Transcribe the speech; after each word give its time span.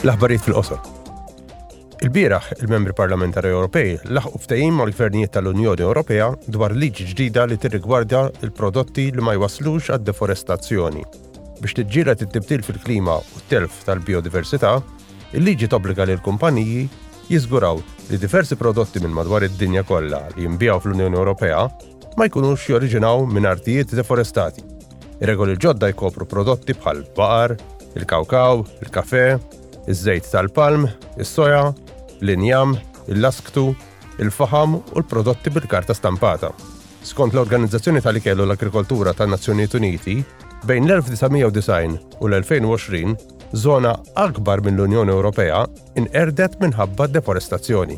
L-aħbarijiet 0.00 0.44
fil-qosor. 0.46 0.78
Il-bieraħ, 2.00 2.46
il-membri 2.64 2.94
parlamentari 2.96 3.50
Ewropej 3.52 3.98
laħqu 4.16 4.38
ftehim 4.46 4.78
mal 4.80 4.94
gvernijiet 4.96 5.34
tal-Unjoni 5.34 5.84
Ewropea 5.84 6.30
dwar 6.48 6.72
liġi 6.72 7.04
ġdida 7.10 7.44
li 7.50 7.58
tirrigwardja 7.60 8.22
il-prodotti 8.40 9.10
li 9.12 9.20
ma 9.24 9.34
jwaslux 9.36 9.90
għad 9.92 10.06
deforestazzjoni. 10.08 11.04
Biex 11.60 11.76
tiġġira 11.82 12.14
tittibtil 12.16 12.64
fil-klima 12.64 13.18
u 13.20 13.42
t-telf 13.44 13.82
tal-biodiversità, 13.88 14.78
il-liġi 15.36 15.68
tobbliga 15.68 16.08
l 16.08 16.16
kumpaniji 16.24 16.86
jiżguraw 17.28 17.82
li 18.08 18.22
diversi 18.24 18.56
prodotti 18.56 19.04
minn 19.04 19.12
madwar 19.20 19.44
id-dinja 19.50 19.84
kollha 19.84 20.24
li 20.32 20.46
jinbijaw 20.48 20.80
fl-Unjoni 20.80 21.20
Ewropea 21.20 21.66
ma 22.16 22.30
jkunux 22.32 22.70
joriġinaw 22.72 23.28
minn 23.36 23.52
artijiet 23.52 23.92
deforestati. 23.92 24.64
Ir-regoli 25.20 25.60
ġodda 25.60 25.92
jkopru 25.92 26.24
prodotti 26.24 26.72
bħal 26.80 27.04
baqar, 27.12 27.58
il-kawkaw, 28.00 28.62
il-kafe, 28.86 29.26
iż-żejt 29.86 30.26
tal-palm, 30.32 30.88
is-soja, 31.18 31.72
l-injam, 32.22 32.76
il-lasktu, 33.08 33.70
il-faham 34.20 34.76
u 34.94 34.98
l-prodotti 34.98 35.50
bil-karta 35.50 35.94
stampata. 35.94 36.52
Skont 37.02 37.32
l-Organizzazzjoni 37.34 38.02
tal-Ikellu 38.04 38.42
l-Agrikoltura 38.46 39.14
tan-Nazzjonijiet 39.16 39.74
Uniti, 39.78 40.16
bejn 40.68 40.90
l-1990 40.90 41.98
u 42.20 42.28
l-2020, 42.28 43.14
zona 43.52 43.96
akbar 44.14 44.60
mill-Unjoni 44.62 45.10
Ewropea 45.10 45.64
inqerdet 45.98 46.58
minħabba 46.60 47.08
deforestazzjoni. 47.10 47.96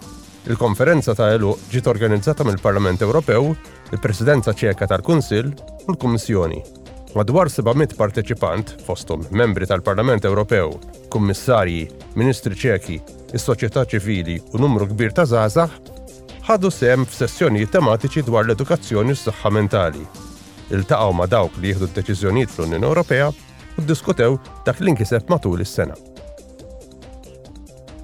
Il-konferenza 0.43 1.13
ta' 1.15 1.29
elu 1.37 1.53
ġiet 1.71 1.85
organizzata 1.87 2.43
mill-Parlament 2.43 2.99
Ewropew, 3.05 3.53
il-Presidenza 3.95 4.51
ċeka 4.51 4.89
tal-Kunsill 4.91 5.53
u 5.87 5.93
l-Kummissjoni. 5.93 6.59
Madwar 7.15 7.47
700 7.47 7.95
parteċipant, 7.95 8.73
fostom 8.83 9.23
membri 9.31 9.67
tal-Parlament 9.69 10.27
Ewropew, 10.27 10.73
kummissarji, 11.13 11.85
ministri 12.19 12.57
ċeki, 12.59 12.99
is-soċjetà 13.37 13.85
ċivili 13.93 14.35
u 14.51 14.59
numru 14.59 14.89
kbir 14.91 15.15
ta' 15.15 15.23
żgħażagħ, 15.31 15.79
ħadu 16.49 16.73
sem 16.75 17.07
f'sessjonijiet 17.07 17.71
tematiċi 17.77 18.25
dwar 18.27 18.43
l-edukazzjoni 18.49 19.15
u 19.15 19.21
s-saħħa 19.21 19.53
mentali. 19.61 20.03
Iltaqgħu 20.75 21.17
ma' 21.21 21.29
dawk 21.31 21.55
li 21.63 21.71
jieħdu 21.71 21.87
d-deċiżjonijiet 21.93 22.51
fl-Unjoni 22.57 22.89
Ewropea 22.91 23.31
u 23.31 23.85
ddiskutew 23.87 24.35
dak 24.67 24.83
li 24.83 24.91
nkiseb 24.97 25.31
matul 25.31 25.63
is-sena. 25.63 25.95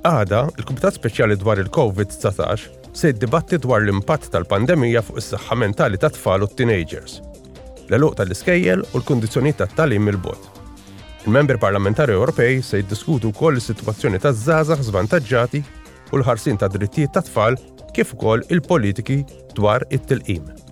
Għada, 0.07 0.39
il-Kumitat 0.55 0.95
Speċjali 0.95 1.35
dwar 1.35 1.59
il-COVID-19 1.59 2.95
se 2.95 3.09
jiddibatti 3.11 3.57
dwar 3.59 3.83
l-impatt 3.83 4.29
tal-pandemija 4.31 5.01
fuq 5.03 5.17
is-saħħa 5.19 5.57
mentali 5.59 5.99
ta' 5.99 6.07
tfal 6.15 6.45
u 6.45 6.47
teenagers, 6.47 7.17
l-eluq 7.89 8.15
tal-iskejjel 8.21 8.85
u 8.85 9.01
l-kondizjoni 9.01 9.51
ta' 9.59 9.67
talim 9.75 10.07
il-bot. 10.13 10.45
Il-Member 11.27 11.59
Parlamentari 11.59 12.15
Ewropej 12.15 12.63
se 12.63 12.79
jiddiskutu 12.79 13.33
wkoll 13.35 13.59
is-sitwazzjoni 13.59 14.23
ta' 14.23 14.31
żgħażagħ 14.39 14.87
zvantagġati 14.87 15.63
u 16.15 16.21
l-ħarsin 16.21 16.61
ta' 16.63 16.71
drittijiet 16.71 17.13
ta' 17.17 17.25
tfal 17.27 17.59
kif 17.91 18.15
ukoll 18.15 18.47
il-politiki 18.55 19.19
dwar 19.59 19.83
it-tilqim. 19.91 20.68